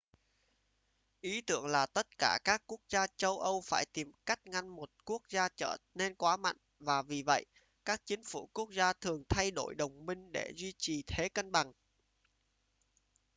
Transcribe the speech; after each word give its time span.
ý 1.21 1.41
tưởng 1.41 1.65
là 1.65 1.85
tất 1.85 2.17
cả 2.17 2.39
các 2.43 2.63
quốc 2.67 2.81
gia 2.89 3.07
châu 3.07 3.39
âu 3.39 3.61
phải 3.61 3.85
tìm 3.85 4.11
cách 4.25 4.39
ngăn 4.47 4.67
một 4.67 4.89
quốc 5.05 5.21
gia 5.29 5.49
trở 5.49 5.77
nên 5.93 6.15
quá 6.15 6.37
mạnh 6.37 6.57
và 6.79 7.01
vì 7.01 7.23
vậy 7.23 7.45
các 7.85 8.01
chính 8.05 8.23
phủ 8.23 8.49
quốc 8.53 8.71
gia 8.73 8.93
thường 8.93 9.23
thay 9.29 9.51
đổi 9.51 9.75
đồng 9.75 10.05
minh 10.05 10.31
để 10.31 10.51
duy 10.55 10.73
trì 10.77 11.03
thế 11.07 11.29
cân 11.29 11.51
bằng 11.51 11.71